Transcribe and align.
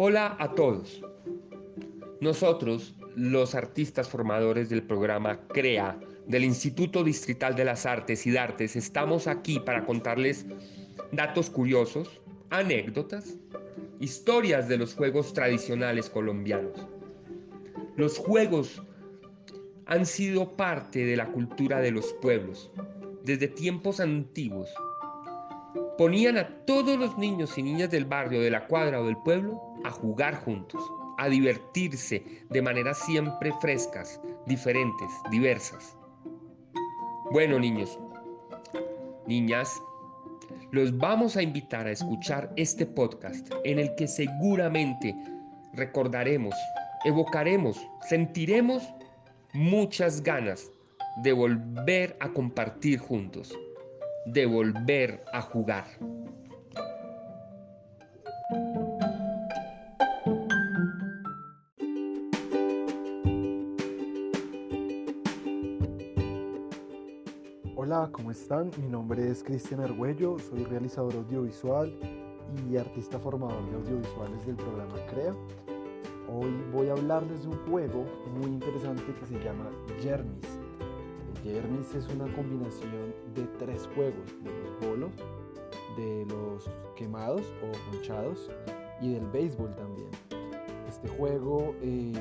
Hola 0.00 0.36
a 0.38 0.54
todos. 0.54 1.02
Nosotros, 2.20 2.94
los 3.16 3.56
artistas 3.56 4.08
formadores 4.08 4.68
del 4.68 4.84
programa 4.84 5.40
CREA 5.48 5.98
del 6.28 6.44
Instituto 6.44 7.02
Distrital 7.02 7.56
de 7.56 7.64
las 7.64 7.84
Artes 7.84 8.24
y 8.24 8.36
Artes, 8.36 8.76
estamos 8.76 9.26
aquí 9.26 9.58
para 9.58 9.84
contarles 9.84 10.46
datos 11.10 11.50
curiosos, 11.50 12.20
anécdotas, 12.50 13.38
historias 13.98 14.68
de 14.68 14.78
los 14.78 14.94
juegos 14.94 15.32
tradicionales 15.32 16.08
colombianos. 16.08 16.78
Los 17.96 18.18
juegos 18.18 18.80
han 19.86 20.06
sido 20.06 20.56
parte 20.56 21.06
de 21.06 21.16
la 21.16 21.26
cultura 21.32 21.80
de 21.80 21.90
los 21.90 22.12
pueblos 22.22 22.70
desde 23.24 23.48
tiempos 23.48 23.98
antiguos. 23.98 24.70
Ponían 25.96 26.38
a 26.38 26.48
todos 26.64 26.98
los 26.98 27.18
niños 27.18 27.58
y 27.58 27.62
niñas 27.62 27.90
del 27.90 28.04
barrio, 28.04 28.40
de 28.40 28.50
la 28.50 28.66
cuadra 28.66 29.00
o 29.00 29.06
del 29.06 29.16
pueblo 29.18 29.60
a 29.84 29.90
jugar 29.90 30.34
juntos, 30.36 30.82
a 31.18 31.28
divertirse 31.28 32.22
de 32.48 32.62
maneras 32.62 32.98
siempre 32.98 33.52
frescas, 33.60 34.20
diferentes, 34.46 35.10
diversas. 35.30 35.96
Bueno, 37.30 37.58
niños, 37.58 37.98
niñas, 39.26 39.70
los 40.70 40.96
vamos 40.96 41.36
a 41.36 41.42
invitar 41.42 41.86
a 41.86 41.92
escuchar 41.92 42.52
este 42.56 42.86
podcast 42.86 43.50
en 43.64 43.78
el 43.78 43.94
que 43.96 44.06
seguramente 44.06 45.14
recordaremos, 45.74 46.54
evocaremos, 47.04 47.86
sentiremos 48.08 48.88
muchas 49.52 50.22
ganas 50.22 50.70
de 51.22 51.32
volver 51.32 52.16
a 52.20 52.28
compartir 52.28 52.98
juntos, 52.98 53.58
de 54.32 54.44
volver 54.44 55.24
a 55.32 55.40
jugar. 55.40 55.86
Hola, 67.74 68.10
¿cómo 68.12 68.30
están? 68.30 68.70
Mi 68.78 68.86
nombre 68.88 69.30
es 69.30 69.42
Cristian 69.42 69.80
Argüello, 69.80 70.38
soy 70.38 70.64
realizador 70.64 71.14
audiovisual 71.14 71.98
y 72.70 72.76
artista 72.76 73.18
formador 73.18 73.64
de 73.70 73.76
audiovisuales 73.76 74.44
del 74.46 74.56
programa 74.56 74.94
CREA. 75.06 75.34
Hoy 76.30 76.50
voy 76.72 76.88
a 76.88 76.92
hablarles 76.92 77.42
de 77.42 77.48
un 77.48 77.56
juego 77.66 78.04
muy 78.36 78.46
interesante 78.46 79.04
que 79.18 79.26
se 79.26 79.42
llama 79.42 79.70
Jermis. 80.02 80.67
Jermis 81.48 81.94
es 81.94 82.06
una 82.08 82.30
combinación 82.34 83.14
de 83.34 83.44
tres 83.58 83.88
juegos, 83.94 84.26
de 84.44 84.50
los 84.50 84.80
bolos, 84.80 85.12
de 85.96 86.26
los 86.26 86.68
quemados 86.94 87.42
o 87.62 87.90
ponchados 87.90 88.50
y 89.00 89.14
del 89.14 89.26
béisbol 89.28 89.74
también. 89.74 90.10
Este 90.86 91.08
juego 91.08 91.74
eh, 91.80 92.12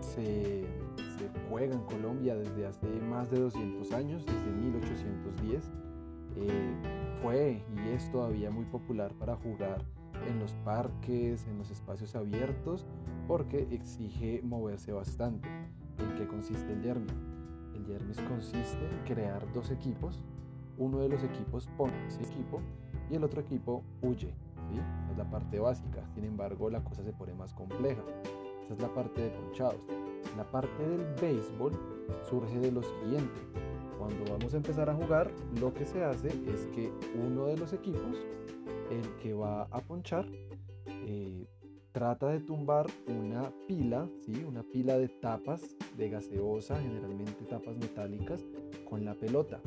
se, 0.00 0.64
juega 1.50 1.74
en 1.74 1.82
Colombia 1.82 2.36
desde 2.36 2.66
hace 2.66 2.86
más 3.08 3.28
de 3.30 3.40
200 3.40 3.90
años, 3.92 4.24
desde 4.24 4.50
1810. 4.52 5.64
Eh, 6.36 6.74
fue 7.22 7.62
y 7.74 7.88
es 7.88 8.10
todavía 8.12 8.50
muy 8.50 8.66
popular 8.66 9.12
para 9.18 9.34
jugar 9.36 9.82
en 10.28 10.38
los 10.38 10.52
parques, 10.64 11.44
en 11.48 11.58
los 11.58 11.70
espacios 11.72 12.14
abiertos, 12.14 12.86
porque 13.26 13.66
exige 13.72 14.42
moverse 14.44 14.92
bastante. 14.92 15.48
¿En 15.98 16.14
qué 16.16 16.26
consiste 16.28 16.72
el 16.72 16.82
Yermis? 16.82 17.25
El 17.86 17.92
Yermis 17.92 18.20
consiste 18.22 18.84
en 18.84 19.14
crear 19.14 19.52
dos 19.52 19.70
equipos. 19.70 20.24
Uno 20.78 20.98
de 20.98 21.08
los 21.08 21.22
equipos 21.22 21.68
pone 21.76 22.06
ese 22.06 22.22
equipo 22.22 22.60
y 23.10 23.14
el 23.14 23.24
otro 23.24 23.40
equipo 23.40 23.82
huye. 24.02 24.34
es 25.10 25.16
la 25.16 25.28
parte 25.30 25.60
básica. 25.60 26.04
Sin 26.14 26.24
embargo, 26.24 26.68
la 26.68 26.82
cosa 26.82 27.02
se 27.02 27.12
pone 27.12 27.32
más 27.34 27.54
compleja. 27.54 28.02
Esa 28.64 28.74
es 28.74 28.80
la 28.80 28.92
parte 28.92 29.22
de 29.22 29.30
ponchados. 29.30 29.80
La 30.36 30.44
parte 30.50 30.86
del 30.86 31.06
béisbol 31.20 31.72
surge 32.28 32.58
de 32.58 32.72
lo 32.72 32.82
siguiente. 32.82 33.40
Cuando 33.98 34.32
vamos 34.32 34.52
a 34.52 34.56
empezar 34.56 34.90
a 34.90 34.94
jugar, 34.94 35.30
lo 35.60 35.72
que 35.72 35.86
se 35.86 36.04
hace 36.04 36.28
es 36.28 36.66
que 36.74 36.92
uno 37.24 37.46
de 37.46 37.56
los 37.56 37.72
equipos 37.72 38.16
el 38.90 39.08
que 39.22 39.32
va 39.32 39.62
a 39.62 39.80
ponchar 39.80 40.26
eh, 40.86 41.46
trata 41.96 42.28
de 42.28 42.40
tumbar 42.40 42.86
una 43.06 43.50
pila, 43.66 44.06
¿sí? 44.20 44.44
una 44.46 44.62
pila 44.62 44.98
de 44.98 45.08
tapas 45.08 45.62
de 45.96 46.10
gaseosa, 46.10 46.78
generalmente 46.78 47.46
tapas 47.46 47.74
metálicas, 47.78 48.44
con 48.86 49.02
la 49.02 49.14
pelota. 49.14 49.62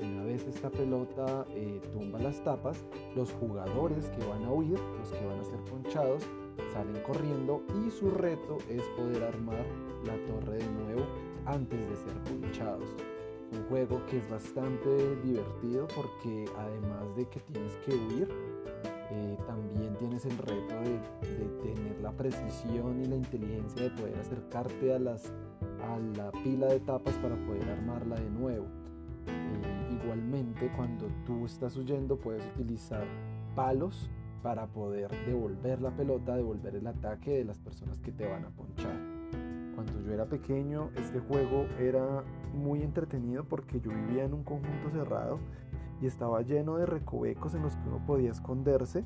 Una 0.00 0.22
vez 0.22 0.46
esta 0.46 0.70
pelota 0.70 1.44
eh, 1.56 1.80
tumba 1.92 2.20
las 2.20 2.44
tapas, 2.44 2.84
los 3.16 3.32
jugadores 3.32 4.08
que 4.10 4.24
van 4.24 4.44
a 4.44 4.52
huir, 4.52 4.78
los 5.00 5.10
que 5.10 5.26
van 5.26 5.40
a 5.40 5.44
ser 5.44 5.58
ponchados, 5.64 6.22
salen 6.72 7.02
corriendo 7.02 7.64
y 7.84 7.90
su 7.90 8.08
reto 8.08 8.58
es 8.68 8.84
poder 8.96 9.24
armar 9.24 9.66
la 10.06 10.14
torre 10.26 10.58
de 10.58 10.70
nuevo 10.70 11.02
antes 11.44 11.80
de 11.80 11.96
ser 11.96 12.14
ponchados 12.22 12.88
un 13.50 13.64
juego 13.64 14.04
que 14.10 14.18
es 14.18 14.30
bastante 14.30 15.16
divertido 15.24 15.88
porque 15.96 16.44
además 16.56 17.16
de 17.16 17.26
que 17.28 17.40
tienes 17.40 17.74
que 17.78 17.94
huir, 17.94 18.28
eh, 19.10 19.38
también 19.46 19.94
tienes 19.96 20.24
el 20.26 20.36
reto 20.36 20.74
de, 20.80 20.98
tener 21.62 22.00
la 22.02 22.12
precisión 22.12 23.00
y 23.02 23.06
la 23.06 23.16
inteligencia 23.16 23.82
de 23.82 23.90
poder 23.90 24.18
acercarte 24.18 24.94
a, 24.94 24.98
las, 24.98 25.32
a 25.82 25.98
la 26.16 26.30
pila 26.42 26.66
de 26.66 26.80
tapas 26.80 27.14
para 27.14 27.34
poder 27.46 27.68
armarla 27.70 28.16
de 28.16 28.30
nuevo. 28.30 28.66
Eh, 29.26 29.98
igualmente, 30.02 30.70
cuando 30.76 31.06
tú 31.24 31.46
estás 31.46 31.76
huyendo, 31.76 32.16
puedes 32.16 32.44
utilizar 32.54 33.04
palos 33.54 34.10
para 34.42 34.66
poder 34.66 35.10
devolver 35.26 35.80
la 35.80 35.90
pelota, 35.90 36.36
devolver 36.36 36.76
el 36.76 36.86
ataque 36.86 37.38
de 37.38 37.44
las 37.44 37.58
personas 37.58 37.98
que 38.00 38.12
te 38.12 38.26
van 38.26 38.44
a 38.44 38.50
ponchar. 38.50 38.96
Cuando 39.74 40.00
yo 40.00 40.12
era 40.12 40.26
pequeño, 40.26 40.90
este 40.96 41.20
juego 41.20 41.66
era 41.78 42.24
muy 42.52 42.82
entretenido 42.82 43.44
porque 43.44 43.80
yo 43.80 43.90
vivía 43.90 44.24
en 44.24 44.34
un 44.34 44.44
conjunto 44.44 44.90
cerrado 44.90 45.38
y 46.00 46.06
estaba 46.06 46.42
lleno 46.42 46.76
de 46.76 46.86
recovecos 46.86 47.54
en 47.54 47.62
los 47.62 47.74
que 47.74 47.88
uno 47.88 48.04
podía 48.06 48.30
esconderse, 48.30 49.04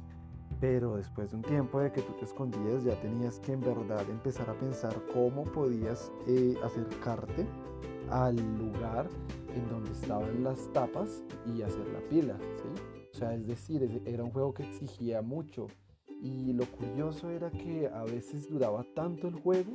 pero 0.61 0.97
después 0.97 1.31
de 1.31 1.37
un 1.37 1.43
tiempo 1.43 1.81
de 1.81 1.93
que 1.93 2.03
tú 2.03 2.13
te 2.19 2.25
escondías 2.25 2.85
ya 2.85 3.01
tenías 3.01 3.39
que 3.41 3.53
en 3.53 3.61
verdad 3.61 4.09
empezar 4.09 4.49
a 4.51 4.55
pensar 4.55 4.95
cómo 5.13 5.45
podías 5.45 6.13
eh, 6.27 6.55
acercarte 6.63 7.47
al 8.11 8.37
lugar 8.59 9.09
en 9.55 9.69
donde 9.69 9.93
estaban 9.93 10.45
las 10.45 10.73
tapas 10.73 11.23
y 11.47 11.63
hacer 11.63 11.89
la 11.89 12.01
pila, 12.09 12.37
O 13.13 13.15
sea, 13.15 13.35
es 13.35 13.47
decir, 13.47 14.03
era 14.07 14.25
un 14.25 14.31
juego 14.31 14.55
que 14.55 14.65
exigía 14.65 15.23
mucho. 15.23 15.67
Y 16.21 16.53
lo 16.53 16.67
curioso 16.67 17.31
era 17.31 17.51
que 17.51 17.89
a 17.89 18.05
veces 18.05 18.49
duraba 18.49 18.85
tanto 18.95 19.27
el 19.27 19.35
juego 19.35 19.73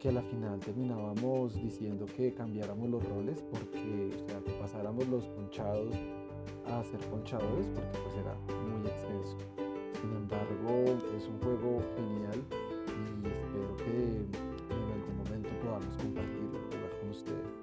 que 0.00 0.08
a 0.08 0.12
la 0.12 0.22
final 0.22 0.58
terminábamos 0.60 1.54
diciendo 1.54 2.06
que 2.06 2.32
cambiáramos 2.32 2.88
los 2.88 3.06
roles 3.06 3.42
porque, 3.50 4.10
o 4.14 4.26
sea, 4.26 4.40
que 4.40 4.52
pasáramos 4.52 5.06
los 5.08 5.26
ponchados 5.28 5.94
a 6.68 6.82
ser 6.84 7.00
ponchadores 7.10 7.66
porque 7.74 7.98
pues 8.02 8.16
era 8.16 8.34
muy 8.68 8.86
extenso. 8.86 9.36
Sin 10.00 10.12
embargo, 10.16 10.84
es 11.16 11.26
un 11.26 11.38
juego 11.40 11.82
genial 11.96 12.42
y 12.88 13.26
espero 13.26 13.76
que 13.78 14.26
en 14.74 14.92
algún 14.92 15.16
momento 15.24 15.50
podamos 15.62 15.96
compartirlo, 15.96 16.58
con 17.00 17.10
ustedes. 17.10 17.53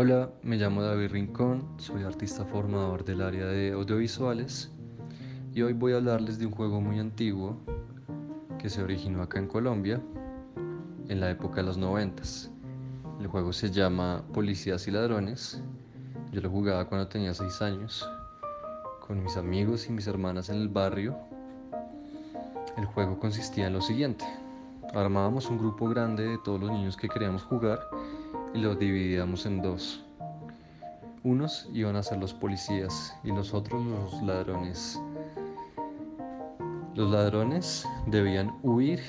Hola, 0.00 0.30
me 0.44 0.56
llamo 0.56 0.80
David 0.80 1.10
Rincón, 1.10 1.66
soy 1.78 2.04
artista 2.04 2.44
formador 2.44 3.04
del 3.04 3.20
área 3.20 3.46
de 3.46 3.72
audiovisuales 3.72 4.70
y 5.52 5.62
hoy 5.62 5.72
voy 5.72 5.92
a 5.92 5.96
hablarles 5.96 6.38
de 6.38 6.46
un 6.46 6.52
juego 6.52 6.80
muy 6.80 7.00
antiguo 7.00 7.56
que 8.60 8.70
se 8.70 8.80
originó 8.80 9.22
acá 9.22 9.40
en 9.40 9.48
Colombia 9.48 10.00
en 11.08 11.18
la 11.18 11.30
época 11.30 11.56
de 11.56 11.62
los 11.64 11.78
noventas. 11.78 12.48
El 13.18 13.26
juego 13.26 13.52
se 13.52 13.72
llama 13.72 14.22
Policías 14.32 14.86
y 14.86 14.92
Ladrones. 14.92 15.60
Yo 16.30 16.42
lo 16.42 16.48
jugaba 16.48 16.84
cuando 16.84 17.08
tenía 17.08 17.34
6 17.34 17.60
años 17.62 18.08
con 19.04 19.20
mis 19.20 19.36
amigos 19.36 19.88
y 19.88 19.92
mis 19.92 20.06
hermanas 20.06 20.48
en 20.48 20.58
el 20.58 20.68
barrio. 20.68 21.18
El 22.76 22.84
juego 22.84 23.18
consistía 23.18 23.66
en 23.66 23.72
lo 23.72 23.80
siguiente. 23.80 24.24
Armábamos 24.94 25.50
un 25.50 25.58
grupo 25.58 25.88
grande 25.88 26.24
de 26.24 26.38
todos 26.38 26.60
los 26.60 26.70
niños 26.70 26.96
que 26.96 27.08
queríamos 27.08 27.42
jugar 27.42 27.80
y 28.54 28.58
los 28.58 28.78
dividíamos 28.78 29.46
en 29.46 29.62
dos. 29.62 30.04
Unos 31.24 31.68
iban 31.72 31.96
a 31.96 32.02
ser 32.02 32.18
los 32.18 32.32
policías 32.32 33.14
y 33.24 33.28
los 33.28 33.54
otros 33.54 33.84
los 33.84 34.22
ladrones. 34.22 35.00
Los 36.94 37.10
ladrones 37.10 37.86
debían 38.06 38.58
huir 38.62 39.00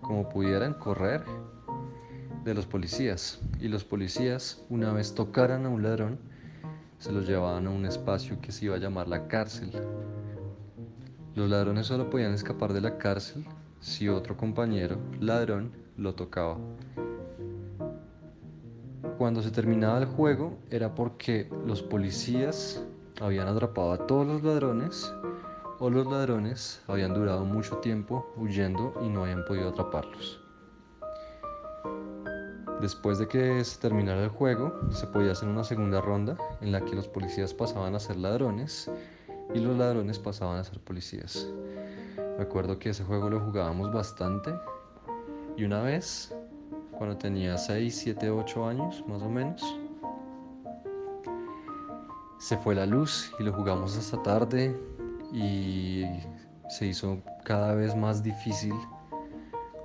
como 0.00 0.28
pudieran 0.28 0.74
correr 0.74 1.24
de 2.44 2.54
los 2.54 2.66
policías 2.66 3.40
y 3.60 3.68
los 3.68 3.84
policías 3.84 4.64
una 4.70 4.92
vez 4.92 5.14
tocaran 5.14 5.66
a 5.66 5.68
un 5.68 5.82
ladrón 5.82 6.18
se 6.98 7.12
los 7.12 7.26
llevaban 7.26 7.66
a 7.66 7.70
un 7.70 7.86
espacio 7.86 8.40
que 8.40 8.52
se 8.52 8.66
iba 8.66 8.76
a 8.76 8.78
llamar 8.78 9.08
la 9.08 9.26
cárcel. 9.26 9.70
Los 11.34 11.48
ladrones 11.48 11.86
solo 11.86 12.10
podían 12.10 12.34
escapar 12.34 12.74
de 12.74 12.82
la 12.82 12.98
cárcel 12.98 13.46
si 13.80 14.08
otro 14.08 14.36
compañero, 14.36 14.98
ladrón, 15.18 15.72
lo 15.96 16.14
tocaba. 16.14 16.58
Cuando 19.20 19.42
se 19.42 19.50
terminaba 19.50 19.98
el 19.98 20.06
juego 20.06 20.56
era 20.70 20.94
porque 20.94 21.46
los 21.66 21.82
policías 21.82 22.82
habían 23.20 23.48
atrapado 23.48 23.92
a 23.92 24.06
todos 24.06 24.26
los 24.26 24.42
ladrones 24.42 25.12
o 25.78 25.90
los 25.90 26.06
ladrones 26.06 26.80
habían 26.88 27.12
durado 27.12 27.44
mucho 27.44 27.76
tiempo 27.80 28.32
huyendo 28.38 28.94
y 29.04 29.10
no 29.10 29.24
habían 29.24 29.44
podido 29.44 29.68
atraparlos. 29.68 30.40
Después 32.80 33.18
de 33.18 33.28
que 33.28 33.62
se 33.62 33.78
terminara 33.78 34.24
el 34.24 34.30
juego, 34.30 34.72
se 34.90 35.06
podía 35.06 35.32
hacer 35.32 35.50
una 35.50 35.64
segunda 35.64 36.00
ronda 36.00 36.38
en 36.62 36.72
la 36.72 36.80
que 36.80 36.96
los 36.96 37.06
policías 37.06 37.52
pasaban 37.52 37.94
a 37.94 38.00
ser 38.00 38.16
ladrones 38.16 38.90
y 39.54 39.58
los 39.58 39.76
ladrones 39.76 40.18
pasaban 40.18 40.60
a 40.60 40.64
ser 40.64 40.80
policías. 40.80 41.46
Recuerdo 42.38 42.78
que 42.78 42.88
ese 42.88 43.04
juego 43.04 43.28
lo 43.28 43.38
jugábamos 43.40 43.92
bastante 43.92 44.50
y 45.58 45.64
una 45.64 45.82
vez, 45.82 46.34
cuando 47.00 47.16
tenía 47.16 47.56
6, 47.56 47.96
7, 47.96 48.28
8 48.28 48.66
años 48.66 49.02
más 49.08 49.22
o 49.22 49.30
menos, 49.30 49.64
se 52.38 52.58
fue 52.58 52.74
la 52.74 52.84
luz 52.84 53.32
y 53.38 53.42
lo 53.42 53.54
jugamos 53.54 53.96
hasta 53.96 54.22
tarde 54.22 54.78
y 55.32 56.04
se 56.68 56.88
hizo 56.88 57.22
cada 57.42 57.74
vez 57.74 57.96
más 57.96 58.22
difícil 58.22 58.74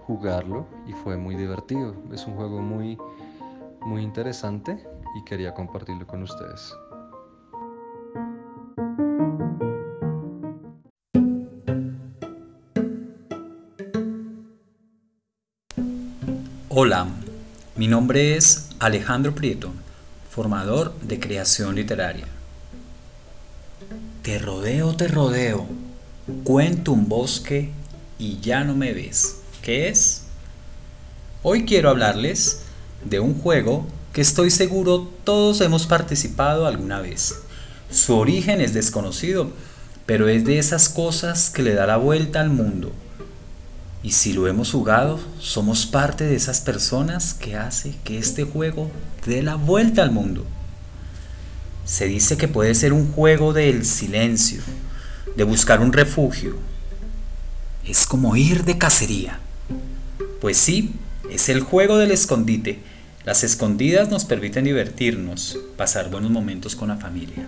jugarlo 0.05 0.65
y 0.87 0.91
fue 0.91 1.15
muy 1.15 1.35
divertido. 1.35 1.95
Es 2.11 2.27
un 2.27 2.35
juego 2.35 2.61
muy, 2.61 2.97
muy 3.79 4.03
interesante 4.03 4.85
y 5.15 5.23
quería 5.23 5.53
compartirlo 5.53 6.05
con 6.05 6.21
ustedes. 6.21 6.75
Hola, 16.77 17.07
mi 17.77 17.87
nombre 17.87 18.35
es 18.35 18.67
Alejandro 18.79 19.33
Prieto, 19.33 19.71
formador 20.29 20.93
de 20.99 21.21
creación 21.21 21.73
literaria. 21.73 22.25
Te 24.23 24.39
rodeo, 24.39 24.93
te 24.93 25.07
rodeo, 25.07 25.67
cuento 26.43 26.91
un 26.91 27.07
bosque 27.07 27.71
y 28.19 28.41
ya 28.41 28.65
no 28.65 28.75
me 28.75 28.93
ves. 28.93 29.37
¿Qué 29.61 29.87
es? 29.87 30.23
Hoy 31.43 31.63
quiero 31.63 31.89
hablarles 31.89 32.63
de 33.05 33.21
un 33.21 33.35
juego 33.35 33.87
que 34.11 34.19
estoy 34.19 34.51
seguro 34.51 35.09
todos 35.23 35.61
hemos 35.61 35.87
participado 35.87 36.67
alguna 36.67 36.99
vez. 36.99 37.35
Su 37.89 38.17
origen 38.17 38.59
es 38.59 38.73
desconocido, 38.73 39.49
pero 40.05 40.27
es 40.27 40.43
de 40.43 40.59
esas 40.59 40.89
cosas 40.89 41.49
que 41.49 41.63
le 41.63 41.73
da 41.73 41.87
la 41.87 41.95
vuelta 41.95 42.41
al 42.41 42.49
mundo. 42.49 42.91
Y 44.05 44.11
si 44.11 44.33
lo 44.33 44.47
hemos 44.47 44.71
jugado, 44.71 45.19
somos 45.39 45.87
parte 45.87 46.25
de 46.25 46.35
esas 46.35 46.61
personas 46.61 47.33
que 47.33 47.55
hace 47.55 47.95
que 48.03 48.19
este 48.19 48.43
juego 48.43 48.91
dé 49.25 49.41
la 49.41 49.55
vuelta 49.55 50.03
al 50.03 50.11
mundo. 50.11 50.45
Se 51.85 52.05
dice 52.05 52.37
que 52.37 52.47
puede 52.47 52.75
ser 52.75 52.93
un 52.93 53.11
juego 53.11 53.51
del 53.51 53.83
silencio, 53.83 54.61
de 55.35 55.43
buscar 55.43 55.81
un 55.81 55.91
refugio. 55.91 56.55
Es 57.83 58.05
como 58.05 58.35
ir 58.35 58.63
de 58.63 58.77
cacería. 58.77 59.39
Pues 60.39 60.57
sí, 60.57 60.93
es 61.31 61.49
el 61.49 61.61
juego 61.61 61.97
del 61.97 62.11
escondite. 62.11 62.81
Las 63.23 63.43
escondidas 63.43 64.09
nos 64.09 64.23
permiten 64.23 64.65
divertirnos, 64.65 65.57
pasar 65.77 66.11
buenos 66.11 66.29
momentos 66.29 66.75
con 66.75 66.89
la 66.89 66.97
familia. 66.97 67.47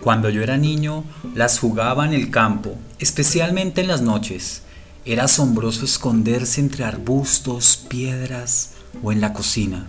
Cuando 0.00 0.30
yo 0.30 0.42
era 0.42 0.56
niño, 0.56 1.04
las 1.34 1.58
jugaba 1.58 2.06
en 2.06 2.14
el 2.14 2.30
campo, 2.30 2.78
especialmente 2.98 3.82
en 3.82 3.88
las 3.88 4.00
noches. 4.00 4.62
Era 5.04 5.24
asombroso 5.24 5.84
esconderse 5.84 6.60
entre 6.60 6.84
arbustos, 6.84 7.76
piedras 7.88 8.70
o 9.02 9.10
en 9.10 9.20
la 9.20 9.32
cocina. 9.32 9.86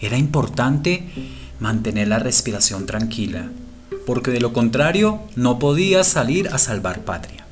Era 0.00 0.18
importante 0.18 1.08
mantener 1.60 2.08
la 2.08 2.18
respiración 2.18 2.86
tranquila, 2.86 3.48
porque 4.04 4.32
de 4.32 4.40
lo 4.40 4.52
contrario 4.52 5.20
no 5.36 5.60
podía 5.60 6.02
salir 6.02 6.48
a 6.48 6.58
salvar 6.58 7.04
patria. 7.04 7.46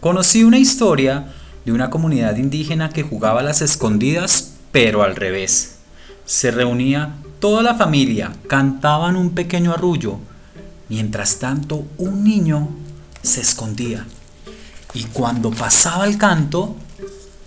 Conocí 0.00 0.44
una 0.44 0.58
historia 0.58 1.32
de 1.64 1.72
una 1.72 1.90
comunidad 1.90 2.36
indígena 2.36 2.90
que 2.90 3.02
jugaba 3.02 3.40
a 3.40 3.44
las 3.44 3.60
escondidas, 3.60 4.54
pero 4.70 5.02
al 5.02 5.16
revés. 5.16 5.76
Se 6.24 6.52
reunía 6.52 7.14
toda 7.40 7.62
la 7.62 7.74
familia, 7.74 8.32
cantaban 8.46 9.16
un 9.16 9.30
pequeño 9.30 9.72
arrullo, 9.72 10.18
mientras 10.88 11.38
tanto 11.38 11.84
un 11.98 12.22
niño 12.22 12.68
se 13.22 13.40
escondía. 13.40 14.06
Y 14.94 15.04
cuando 15.06 15.50
pasaba 15.50 16.06
el 16.06 16.16
canto, 16.16 16.76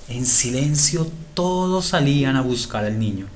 en 0.10 0.26
silencio 0.26 1.10
todos 1.34 1.86
salían 1.86 2.36
a 2.36 2.42
buscar 2.42 2.84
al 2.84 3.00
niño. 3.00 3.28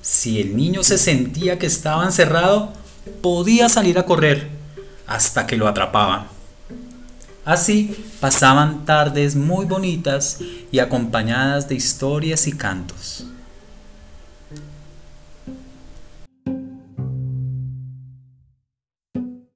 Si 0.00 0.40
el 0.40 0.56
niño 0.56 0.84
se 0.84 0.98
sentía 0.98 1.58
que 1.58 1.66
estaba 1.66 2.04
encerrado, 2.04 2.72
podía 3.20 3.68
salir 3.68 3.98
a 3.98 4.06
correr 4.06 4.48
hasta 5.06 5.46
que 5.46 5.56
lo 5.56 5.66
atrapaban. 5.66 6.28
Así 7.44 8.12
pasaban 8.20 8.84
tardes 8.84 9.34
muy 9.34 9.64
bonitas 9.64 10.38
y 10.70 10.78
acompañadas 10.78 11.68
de 11.68 11.74
historias 11.74 12.46
y 12.46 12.52
cantos. 12.52 13.24